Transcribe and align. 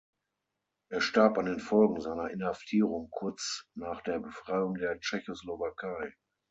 Er 0.89 0.99
starb 0.99 1.37
an 1.37 1.45
den 1.45 1.59
Folgen 1.59 2.01
seiner 2.01 2.31
Inhaftierung 2.31 3.11
kurz 3.11 3.67
nach 3.75 4.01
der 4.01 4.17
Befreiung 4.19 4.73
der 4.79 4.99
Tschechoslowakei. 4.99 6.15